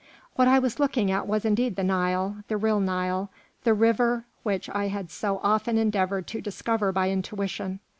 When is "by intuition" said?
6.91-7.79